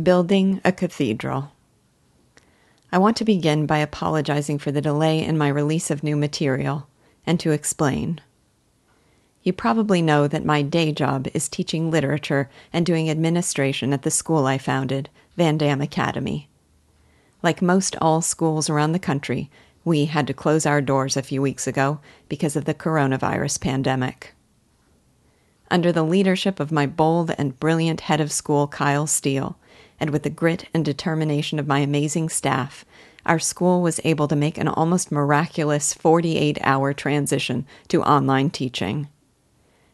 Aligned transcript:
Building 0.00 0.58
a 0.64 0.72
Cathedral. 0.72 1.52
I 2.90 2.96
want 2.96 3.14
to 3.18 3.26
begin 3.26 3.66
by 3.66 3.76
apologizing 3.76 4.58
for 4.58 4.72
the 4.72 4.80
delay 4.80 5.22
in 5.22 5.36
my 5.36 5.48
release 5.48 5.90
of 5.90 6.02
new 6.02 6.16
material 6.16 6.88
and 7.26 7.38
to 7.40 7.50
explain. 7.50 8.18
You 9.42 9.52
probably 9.52 10.00
know 10.00 10.26
that 10.28 10.46
my 10.46 10.62
day 10.62 10.92
job 10.92 11.28
is 11.34 11.46
teaching 11.46 11.90
literature 11.90 12.48
and 12.72 12.86
doing 12.86 13.10
administration 13.10 13.92
at 13.92 14.00
the 14.00 14.10
school 14.10 14.46
I 14.46 14.56
founded, 14.56 15.10
VanDamme 15.36 15.82
Academy. 15.82 16.48
Like 17.42 17.60
most 17.60 17.94
all 18.00 18.22
schools 18.22 18.70
around 18.70 18.92
the 18.92 18.98
country, 18.98 19.50
we 19.84 20.06
had 20.06 20.26
to 20.28 20.32
close 20.32 20.64
our 20.64 20.80
doors 20.80 21.18
a 21.18 21.22
few 21.22 21.42
weeks 21.42 21.66
ago 21.66 22.00
because 22.30 22.56
of 22.56 22.64
the 22.64 22.72
coronavirus 22.72 23.60
pandemic. 23.60 24.32
Under 25.70 25.92
the 25.92 26.02
leadership 26.02 26.60
of 26.60 26.72
my 26.72 26.86
bold 26.86 27.30
and 27.36 27.60
brilliant 27.60 28.00
head 28.02 28.22
of 28.22 28.32
school, 28.32 28.68
Kyle 28.68 29.06
Steele, 29.06 29.58
and 30.02 30.10
with 30.10 30.24
the 30.24 30.30
grit 30.30 30.68
and 30.74 30.84
determination 30.84 31.60
of 31.60 31.68
my 31.68 31.78
amazing 31.78 32.28
staff, 32.28 32.84
our 33.24 33.38
school 33.38 33.80
was 33.80 34.00
able 34.02 34.26
to 34.26 34.34
make 34.34 34.58
an 34.58 34.66
almost 34.66 35.12
miraculous 35.12 35.94
48 35.94 36.58
hour 36.62 36.92
transition 36.92 37.64
to 37.86 38.02
online 38.02 38.50
teaching. 38.50 39.06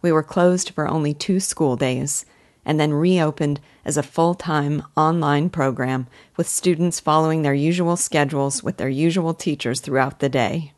We 0.00 0.10
were 0.10 0.22
closed 0.22 0.70
for 0.70 0.88
only 0.88 1.12
two 1.12 1.38
school 1.38 1.76
days 1.76 2.24
and 2.64 2.80
then 2.80 2.94
reopened 2.94 3.60
as 3.84 3.98
a 3.98 4.02
full 4.02 4.34
time 4.34 4.82
online 4.96 5.50
program 5.50 6.06
with 6.34 6.48
students 6.48 6.98
following 6.98 7.42
their 7.42 7.52
usual 7.52 7.98
schedules 7.98 8.62
with 8.62 8.78
their 8.78 8.88
usual 8.88 9.34
teachers 9.34 9.82
throughout 9.82 10.20
the 10.20 10.30
day. 10.30 10.72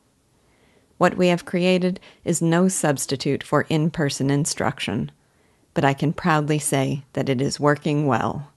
What 0.98 1.16
we 1.16 1.28
have 1.28 1.44
created 1.44 2.00
is 2.24 2.42
no 2.42 2.66
substitute 2.66 3.44
for 3.44 3.66
in 3.68 3.92
person 3.92 4.30
instruction, 4.30 5.12
but 5.74 5.84
I 5.84 5.94
can 5.94 6.12
proudly 6.12 6.58
say 6.58 7.04
that 7.12 7.28
it 7.28 7.40
is 7.40 7.60
working 7.60 8.08
well. 8.08 8.51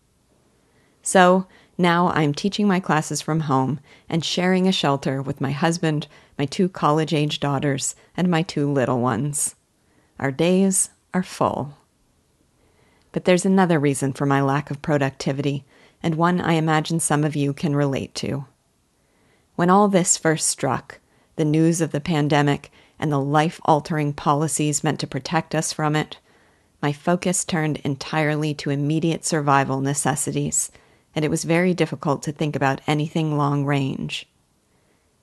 So 1.15 1.47
now 1.77 2.09
I'm 2.09 2.33
teaching 2.33 2.67
my 2.67 2.81
classes 2.81 3.21
from 3.21 3.39
home 3.39 3.79
and 4.09 4.21
sharing 4.21 4.67
a 4.67 4.73
shelter 4.73 5.21
with 5.21 5.39
my 5.39 5.51
husband, 5.51 6.07
my 6.37 6.45
two 6.45 6.67
college 6.67 7.13
age 7.13 7.39
daughters, 7.39 7.95
and 8.17 8.27
my 8.27 8.41
two 8.41 8.69
little 8.69 8.99
ones. 8.99 9.55
Our 10.19 10.29
days 10.29 10.89
are 11.13 11.23
full. 11.23 11.77
But 13.13 13.23
there's 13.23 13.45
another 13.45 13.79
reason 13.79 14.11
for 14.11 14.25
my 14.25 14.41
lack 14.41 14.69
of 14.69 14.81
productivity, 14.81 15.63
and 16.03 16.15
one 16.15 16.41
I 16.41 16.55
imagine 16.55 16.99
some 16.99 17.23
of 17.23 17.33
you 17.33 17.53
can 17.53 17.77
relate 17.77 18.13
to. 18.15 18.43
When 19.55 19.69
all 19.69 19.87
this 19.87 20.17
first 20.17 20.49
struck, 20.49 20.99
the 21.37 21.45
news 21.45 21.79
of 21.79 21.93
the 21.93 22.01
pandemic 22.01 22.73
and 22.99 23.09
the 23.09 23.21
life 23.21 23.61
altering 23.63 24.11
policies 24.11 24.83
meant 24.83 24.99
to 24.99 25.07
protect 25.07 25.55
us 25.55 25.71
from 25.71 25.95
it, 25.95 26.17
my 26.81 26.91
focus 26.91 27.45
turned 27.45 27.77
entirely 27.85 28.53
to 28.55 28.69
immediate 28.69 29.23
survival 29.23 29.79
necessities 29.79 30.71
and 31.15 31.23
it 31.23 31.31
was 31.31 31.45
very 31.45 31.73
difficult 31.73 32.21
to 32.23 32.31
think 32.31 32.55
about 32.55 32.81
anything 32.85 33.37
long 33.37 33.65
range. 33.65 34.27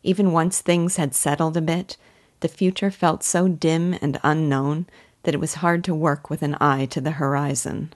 Even 0.02 0.32
once 0.32 0.60
things 0.60 0.96
had 0.96 1.14
settled 1.14 1.56
a 1.56 1.60
bit, 1.60 1.96
the 2.40 2.48
future 2.48 2.90
felt 2.90 3.22
so 3.22 3.46
dim 3.46 3.94
and 4.00 4.18
unknown 4.24 4.86
that 5.22 5.34
it 5.34 5.40
was 5.40 5.56
hard 5.56 5.84
to 5.84 5.94
work 5.94 6.28
with 6.28 6.42
an 6.42 6.56
eye 6.60 6.86
to 6.86 7.00
the 7.00 7.12
horizon. 7.12 7.92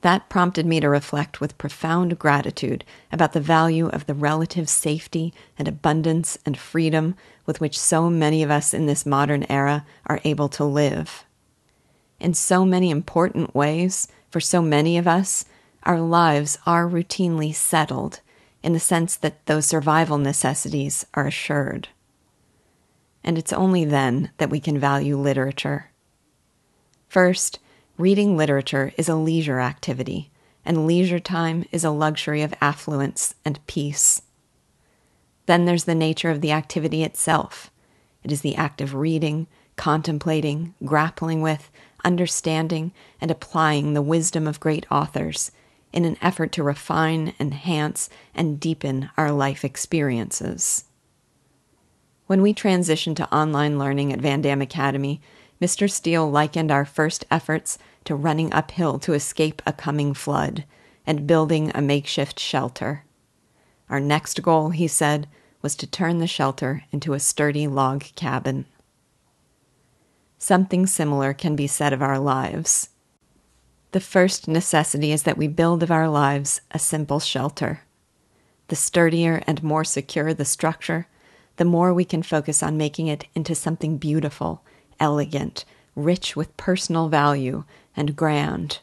That 0.00 0.30
prompted 0.30 0.64
me 0.64 0.80
to 0.80 0.88
reflect 0.88 1.40
with 1.40 1.58
profound 1.58 2.18
gratitude 2.18 2.84
about 3.12 3.34
the 3.34 3.40
value 3.40 3.88
of 3.88 4.06
the 4.06 4.14
relative 4.14 4.68
safety 4.68 5.34
and 5.58 5.68
abundance 5.68 6.38
and 6.46 6.56
freedom 6.56 7.14
with 7.44 7.60
which 7.60 7.78
so 7.78 8.08
many 8.08 8.42
of 8.42 8.50
us 8.50 8.72
in 8.72 8.86
this 8.86 9.04
modern 9.04 9.44
era 9.50 9.84
are 10.06 10.20
able 10.24 10.48
to 10.50 10.64
live. 10.64 11.24
In 12.18 12.32
so 12.32 12.64
many 12.64 12.90
important 12.90 13.54
ways, 13.54 14.08
for 14.30 14.40
so 14.40 14.62
many 14.62 14.96
of 14.96 15.06
us, 15.06 15.44
our 15.82 16.00
lives 16.00 16.58
are 16.66 16.88
routinely 16.88 17.54
settled 17.54 18.20
in 18.62 18.72
the 18.72 18.80
sense 18.80 19.16
that 19.16 19.46
those 19.46 19.66
survival 19.66 20.18
necessities 20.18 21.06
are 21.14 21.26
assured. 21.26 21.88
And 23.24 23.38
it's 23.38 23.52
only 23.52 23.84
then 23.84 24.30
that 24.38 24.50
we 24.50 24.60
can 24.60 24.78
value 24.78 25.16
literature. 25.16 25.90
First, 27.08 27.58
reading 27.96 28.36
literature 28.36 28.92
is 28.96 29.08
a 29.08 29.14
leisure 29.14 29.60
activity, 29.60 30.30
and 30.64 30.86
leisure 30.86 31.18
time 31.18 31.64
is 31.72 31.84
a 31.84 31.90
luxury 31.90 32.42
of 32.42 32.54
affluence 32.60 33.34
and 33.44 33.64
peace. 33.66 34.22
Then 35.46 35.64
there's 35.64 35.84
the 35.84 35.94
nature 35.94 36.30
of 36.30 36.42
the 36.42 36.52
activity 36.52 37.02
itself. 37.02 37.70
It 38.22 38.30
is 38.30 38.42
the 38.42 38.56
act 38.56 38.80
of 38.80 38.94
reading, 38.94 39.46
contemplating, 39.76 40.74
grappling 40.84 41.40
with, 41.40 41.70
understanding, 42.04 42.92
and 43.20 43.30
applying 43.30 43.94
the 43.94 44.02
wisdom 44.02 44.46
of 44.46 44.60
great 44.60 44.86
authors 44.90 45.50
in 45.92 46.04
an 46.04 46.16
effort 46.22 46.52
to 46.52 46.62
refine, 46.62 47.34
enhance, 47.40 48.08
and 48.34 48.60
deepen 48.60 49.10
our 49.16 49.32
life 49.32 49.64
experiences. 49.64 50.84
When 52.26 52.42
we 52.42 52.54
transitioned 52.54 53.16
to 53.16 53.34
online 53.34 53.78
learning 53.78 54.12
at 54.12 54.20
VanDamme 54.20 54.62
Academy, 54.62 55.20
Mr. 55.60 55.90
Steele 55.90 56.30
likened 56.30 56.70
our 56.70 56.84
first 56.84 57.24
efforts 57.30 57.76
to 58.04 58.14
running 58.14 58.52
uphill 58.52 58.98
to 59.00 59.14
escape 59.14 59.60
a 59.66 59.72
coming 59.72 60.14
flood 60.14 60.64
and 61.06 61.26
building 61.26 61.72
a 61.74 61.82
makeshift 61.82 62.38
shelter. 62.38 63.04
Our 63.88 64.00
next 64.00 64.40
goal, 64.42 64.70
he 64.70 64.86
said, 64.86 65.28
was 65.60 65.74
to 65.76 65.86
turn 65.86 66.18
the 66.18 66.26
shelter 66.26 66.84
into 66.92 67.12
a 67.12 67.20
sturdy 67.20 67.66
log 67.66 68.04
cabin. 68.14 68.66
Something 70.38 70.86
similar 70.86 71.34
can 71.34 71.56
be 71.56 71.66
said 71.66 71.92
of 71.92 72.00
our 72.00 72.18
lives. 72.18 72.88
The 73.92 74.00
first 74.00 74.46
necessity 74.46 75.10
is 75.10 75.24
that 75.24 75.36
we 75.36 75.48
build 75.48 75.82
of 75.82 75.90
our 75.90 76.08
lives 76.08 76.60
a 76.70 76.78
simple 76.78 77.18
shelter. 77.18 77.80
The 78.68 78.76
sturdier 78.76 79.42
and 79.48 79.64
more 79.64 79.82
secure 79.82 80.32
the 80.32 80.44
structure, 80.44 81.08
the 81.56 81.64
more 81.64 81.92
we 81.92 82.04
can 82.04 82.22
focus 82.22 82.62
on 82.62 82.76
making 82.76 83.08
it 83.08 83.26
into 83.34 83.56
something 83.56 83.98
beautiful, 83.98 84.62
elegant, 85.00 85.64
rich 85.96 86.36
with 86.36 86.56
personal 86.56 87.08
value, 87.08 87.64
and 87.96 88.14
grand. 88.14 88.78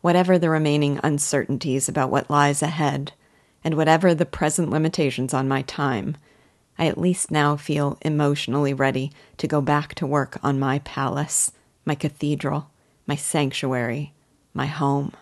Whatever 0.00 0.36
the 0.36 0.50
remaining 0.50 0.98
uncertainties 1.04 1.88
about 1.88 2.10
what 2.10 2.28
lies 2.28 2.60
ahead, 2.60 3.12
and 3.62 3.76
whatever 3.76 4.14
the 4.14 4.26
present 4.26 4.68
limitations 4.68 5.32
on 5.32 5.46
my 5.46 5.62
time, 5.62 6.16
I 6.76 6.88
at 6.88 6.98
least 6.98 7.30
now 7.30 7.56
feel 7.56 7.98
emotionally 8.02 8.74
ready 8.74 9.12
to 9.36 9.46
go 9.46 9.60
back 9.60 9.94
to 9.94 10.08
work 10.08 10.38
on 10.42 10.58
my 10.58 10.80
palace, 10.80 11.52
my 11.84 11.94
cathedral 11.94 12.68
my 13.06 13.16
sanctuary, 13.16 14.14
my 14.52 14.66
home. 14.66 15.12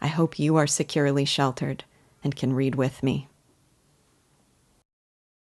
I 0.00 0.08
hope 0.08 0.38
you 0.38 0.56
are 0.56 0.66
securely 0.66 1.24
sheltered 1.24 1.84
and 2.22 2.36
can 2.36 2.52
read 2.52 2.74
with 2.74 3.02
me. 3.02 3.28